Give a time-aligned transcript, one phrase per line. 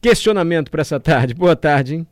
[0.00, 1.34] questionamento para essa tarde?
[1.34, 2.06] Boa tarde, hein?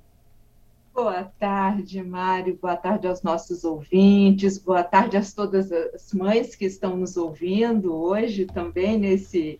[0.94, 2.56] Boa tarde, Mário.
[2.62, 4.58] Boa tarde aos nossos ouvintes.
[4.58, 9.58] Boa tarde a todas as mães que estão nos ouvindo hoje também nesse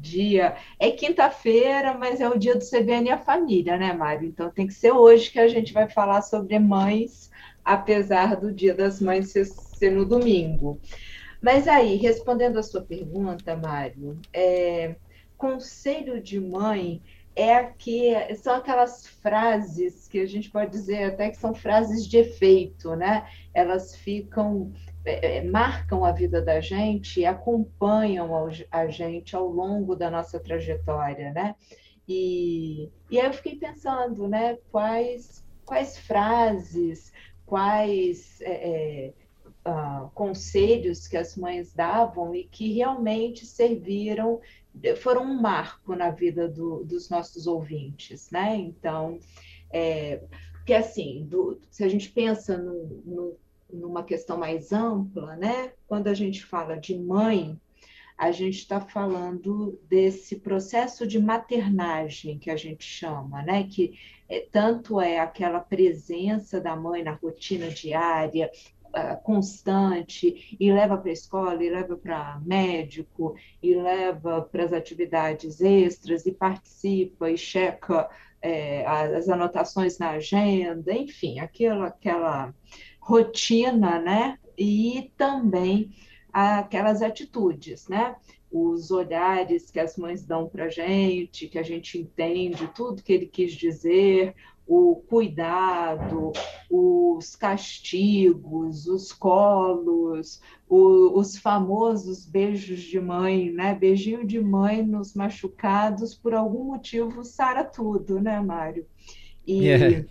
[0.00, 0.56] dia.
[0.78, 4.28] É quinta-feira, mas é o dia do CBN e a família, né, Mário?
[4.28, 7.30] Então tem que ser hoje que a gente vai falar sobre mães,
[7.64, 10.80] apesar do Dia das Mães ser, ser no domingo.
[11.40, 14.96] Mas aí, respondendo a sua pergunta, Mário, é,
[15.36, 17.02] conselho de mãe
[17.34, 22.18] é que são aquelas frases que a gente pode dizer até que são frases de
[22.18, 23.26] efeito, né?
[23.54, 24.72] Elas ficam
[25.04, 28.30] é, é marcam a vida da gente acompanham
[28.70, 31.54] a gente ao longo da nossa trajetória, né?
[32.06, 34.58] E, e aí eu fiquei pensando, né?
[34.70, 37.12] Quais quais frases,
[37.46, 38.52] quais é,
[39.06, 39.12] é,
[39.66, 44.40] uh, conselhos que as mães davam e que realmente serviram
[45.00, 48.56] foram um marco na vida do, dos nossos ouvintes, né?
[48.56, 49.18] Então,
[49.70, 50.22] é,
[50.52, 53.36] porque assim, do, se a gente pensa no, no,
[53.72, 55.72] numa questão mais ampla, né?
[55.86, 57.60] Quando a gente fala de mãe,
[58.16, 63.64] a gente está falando desse processo de maternagem que a gente chama, né?
[63.64, 68.50] Que é, tanto é aquela presença da mãe na rotina diária,
[69.22, 75.60] constante e leva para a escola, e leva para médico, e leva para as atividades
[75.60, 78.08] extras, e participa e checa
[78.42, 82.54] é, as anotações na agenda, enfim, aquela, aquela
[83.00, 84.38] rotina, né?
[84.58, 85.92] E também
[86.32, 88.16] aquelas atitudes, né?
[88.50, 93.12] Os olhares que as mães dão para a gente, que a gente entende tudo que
[93.12, 94.34] ele quis dizer,
[94.66, 96.32] o cuidado,
[96.70, 103.74] os castigos, os colos, o, os famosos beijos de mãe, né?
[103.74, 108.86] Beijinho de mãe nos machucados, por algum motivo, sara tudo, né, Mário?
[109.46, 110.06] E, yeah.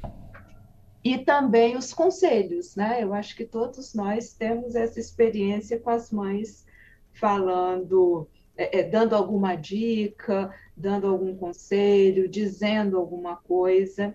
[1.04, 3.02] e também os conselhos, né?
[3.02, 6.66] Eu acho que todos nós temos essa experiência com as mães
[7.14, 8.28] falando.
[8.58, 14.14] É, é, dando alguma dica, dando algum conselho, dizendo alguma coisa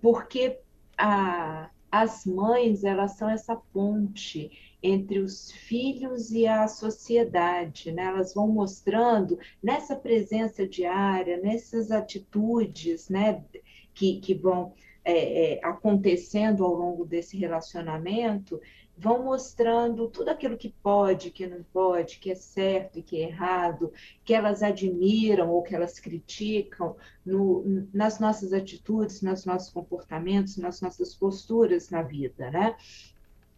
[0.00, 0.58] porque
[0.96, 4.50] a, as mães elas são essa ponte
[4.82, 8.04] entre os filhos e a sociedade, né?
[8.04, 13.44] Elas vão mostrando nessa presença diária, nessas atitudes, né,
[13.92, 14.72] que, que vão
[15.04, 18.60] é, é, acontecendo ao longo desse relacionamento,
[18.98, 23.28] vão mostrando tudo aquilo que pode, que não pode, que é certo e que é
[23.28, 23.92] errado,
[24.24, 30.80] que elas admiram ou que elas criticam no, nas nossas atitudes, nos nossos comportamentos, nas
[30.80, 32.76] nossas posturas na vida, né?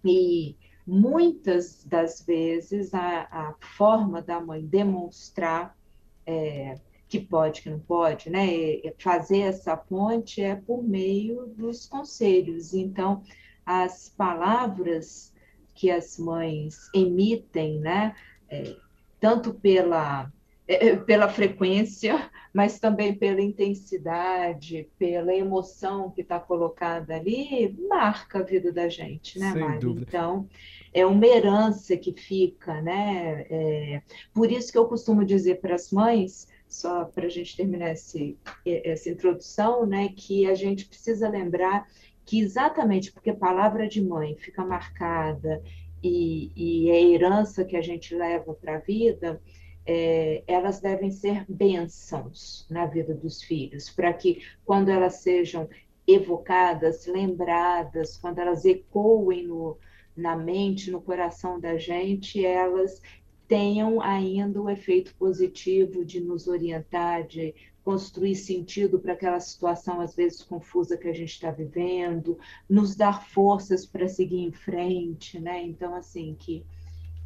[0.04, 0.56] E
[0.86, 5.74] muitas das vezes a, a forma da mãe demonstrar
[6.26, 6.78] é,
[7.08, 8.46] que pode, que não pode, né?
[8.98, 12.74] Fazer essa ponte é por meio dos conselhos.
[12.74, 13.22] Então,
[13.64, 15.32] as palavras
[15.74, 18.14] que as mães emitem, né?
[18.48, 18.76] É,
[19.18, 20.30] tanto pela,
[20.66, 28.40] é, é, pela frequência, mas também pela intensidade, pela emoção que está colocada ali, marca
[28.40, 29.78] a vida da gente, né, Sem Mari?
[29.78, 30.06] Dúvida.
[30.08, 30.48] Então,
[30.92, 33.46] é uma herança que fica, né?
[33.48, 34.02] É,
[34.34, 38.38] por isso que eu costumo dizer para as mães só para a gente terminar esse,
[38.64, 41.86] essa introdução, né, que a gente precisa lembrar
[42.30, 45.60] que exatamente porque a palavra de mãe fica marcada
[46.00, 49.42] e, e é herança que a gente leva para a vida,
[49.84, 55.68] é, elas devem ser bênçãos na vida dos filhos, para que quando elas sejam
[56.06, 59.76] evocadas, lembradas, quando elas ecoem no,
[60.16, 63.02] na mente, no coração da gente, elas
[63.48, 67.52] tenham ainda o efeito positivo de nos orientar, de
[67.90, 72.38] construir sentido para aquela situação, às vezes confusa, que a gente está vivendo,
[72.68, 75.60] nos dar forças para seguir em frente, né?
[75.64, 76.64] Então, assim, que,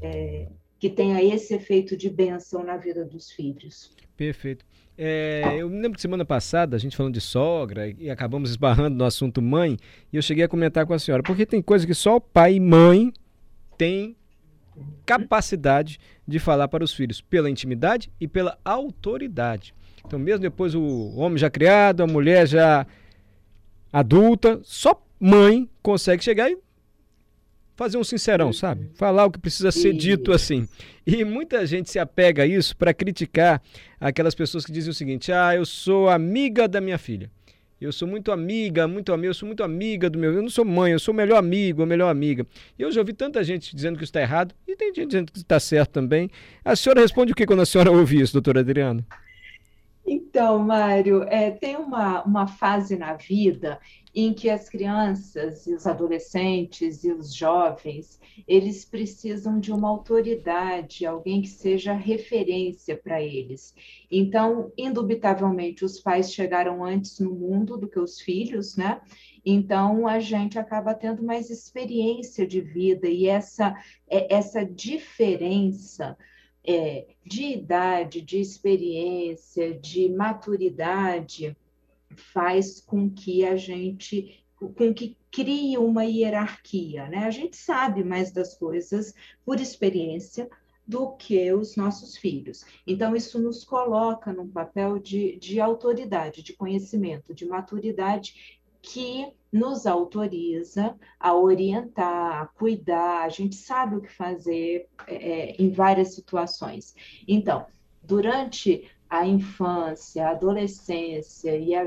[0.00, 3.94] é, que tenha esse efeito de bênção na vida dos filhos.
[4.16, 4.64] Perfeito.
[4.96, 8.96] É, eu me lembro que semana passada, a gente falando de sogra, e acabamos esbarrando
[8.96, 9.76] no assunto mãe,
[10.10, 12.60] e eu cheguei a comentar com a senhora, porque tem coisa que só pai e
[12.60, 13.12] mãe
[13.76, 14.16] têm
[15.04, 19.74] capacidade de falar para os filhos, pela intimidade e pela autoridade.
[20.06, 22.86] Então, mesmo depois o homem já criado, a mulher já
[23.92, 26.58] adulta, só mãe consegue chegar e
[27.76, 28.90] fazer um sincerão, sabe?
[28.94, 30.68] Falar o que precisa ser dito assim.
[31.06, 33.60] E muita gente se apega a isso para criticar
[34.00, 37.30] aquelas pessoas que dizem o seguinte: ah, eu sou amiga da minha filha.
[37.80, 40.32] Eu sou muito amiga, muito amiga, eu sou muito amiga do meu.
[40.32, 42.46] Eu não sou mãe, eu sou o melhor amigo, a melhor amiga.
[42.78, 45.30] E eu já ouvi tanta gente dizendo que isso está errado, e tem gente dizendo
[45.30, 46.30] que está certo também.
[46.64, 49.04] A senhora responde o que quando a senhora ouve isso, doutora Adriana?
[50.06, 53.80] Então, Mário, é, tem uma, uma fase na vida
[54.14, 61.04] em que as crianças e os adolescentes e os jovens, eles precisam de uma autoridade,
[61.04, 63.74] alguém que seja referência para eles.
[64.10, 69.00] Então, indubitavelmente, os pais chegaram antes no mundo do que os filhos, né?
[69.44, 73.74] Então, a gente acaba tendo mais experiência de vida e essa,
[74.08, 76.16] é, essa diferença
[76.66, 81.56] é, de idade, de experiência, de maturidade,
[82.16, 87.18] faz com que a gente com que crie uma hierarquia, né?
[87.18, 89.12] A gente sabe mais das coisas
[89.44, 90.48] por experiência
[90.86, 92.64] do que os nossos filhos.
[92.86, 99.86] Então, isso nos coloca num papel de, de autoridade, de conhecimento, de maturidade que nos
[99.86, 106.92] autoriza a orientar, a cuidar, a gente sabe o que fazer é, em várias situações.
[107.28, 107.64] Então,
[108.02, 111.84] durante a infância, a adolescência e a,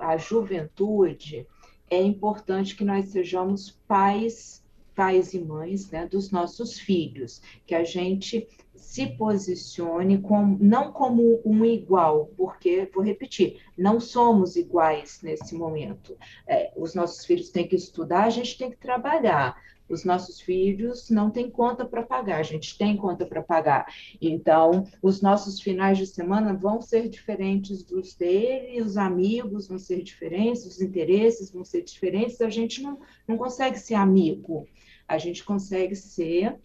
[0.00, 1.46] a juventude,
[1.90, 4.63] é importante que nós sejamos pais,
[4.94, 11.40] pais e mães né, dos nossos filhos, que a gente se posicione como, não como
[11.44, 16.16] um igual, porque, vou repetir, não somos iguais nesse momento.
[16.46, 19.60] É, os nossos filhos têm que estudar, a gente tem que trabalhar.
[19.88, 23.86] Os nossos filhos não têm conta para pagar, a gente tem conta para pagar.
[24.20, 30.02] Então, os nossos finais de semana vão ser diferentes dos dele, os amigos vão ser
[30.02, 32.40] diferentes, os interesses vão ser diferentes.
[32.40, 32.98] A gente não,
[33.28, 34.66] não consegue ser amigo,
[35.06, 36.58] a gente consegue ser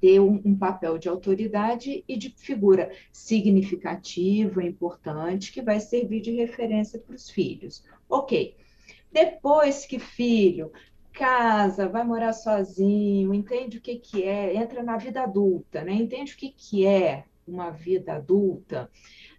[0.00, 6.30] ter um, um, papel de autoridade e de figura significativa, importante, que vai servir de
[6.30, 7.84] referência para os filhos.
[8.08, 8.54] Ok.
[9.10, 10.70] Depois que filho
[11.12, 15.92] casa, vai morar sozinho, entende o que, que é, entra na vida adulta, né?
[15.92, 18.90] entende o que, que é uma vida adulta,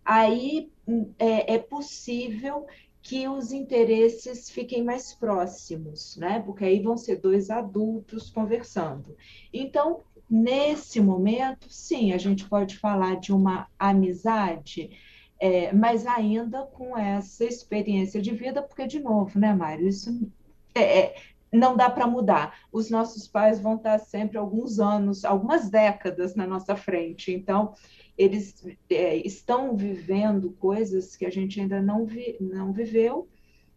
[0.03, 2.65] aí hum, é, é possível
[3.01, 6.41] que os interesses fiquem mais próximos, né?
[6.45, 9.15] Porque aí vão ser dois adultos conversando.
[9.53, 14.91] Então, nesse momento, sim, a gente pode falar de uma amizade,
[15.39, 20.29] é, mas ainda com essa experiência de vida, porque, de novo, né, Mário, isso
[20.75, 21.15] é, é
[21.51, 22.59] não dá para mudar.
[22.71, 27.31] Os nossos pais vão estar sempre alguns anos, algumas décadas na nossa frente.
[27.31, 27.73] Então,
[28.17, 33.27] eles é, estão vivendo coisas que a gente ainda não, vi, não viveu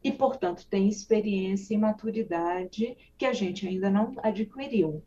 [0.02, 5.02] e, portanto, tem experiência e maturidade que a gente ainda não adquiriu.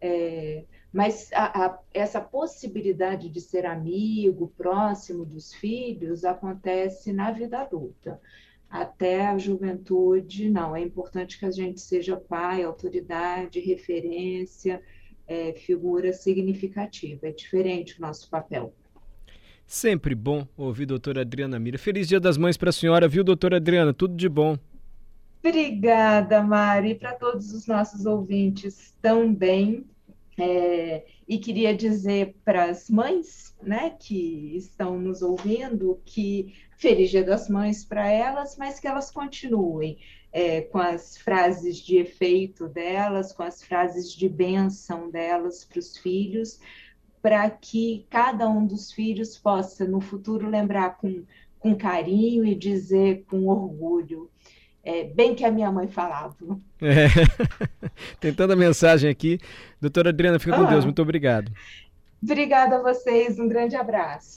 [0.00, 7.60] É, mas a, a, essa possibilidade de ser amigo, próximo dos filhos, acontece na vida
[7.60, 8.20] adulta
[8.72, 10.74] até a juventude, não.
[10.74, 14.82] É importante que a gente seja pai, autoridade, referência,
[15.28, 17.28] é, figura significativa.
[17.28, 18.74] É diferente o nosso papel.
[19.66, 21.76] Sempre bom ouvir doutora Adriana Mira.
[21.76, 23.92] Feliz Dia das Mães para a senhora, viu, doutora Adriana?
[23.92, 24.58] Tudo de bom.
[25.44, 29.84] Obrigada, Mari, para todos os nossos ouvintes também.
[30.38, 37.22] É, e queria dizer para as mães né, que estão nos ouvindo que Feliz Dia
[37.22, 39.98] das Mães para elas, mas que elas continuem
[40.32, 45.96] é, com as frases de efeito delas, com as frases de bênção delas para os
[45.98, 46.58] filhos,
[47.20, 51.24] para que cada um dos filhos possa, no futuro, lembrar com,
[51.60, 54.30] com carinho e dizer com orgulho.
[54.84, 56.34] É, bem que a minha mãe falava.
[56.80, 57.06] É.
[58.18, 59.38] Tem tanta mensagem aqui.
[59.80, 60.70] Doutora Adriana, fica com ah.
[60.70, 60.84] Deus.
[60.84, 61.52] Muito obrigado.
[62.22, 63.38] Obrigada a vocês.
[63.38, 64.30] Um grande abraço.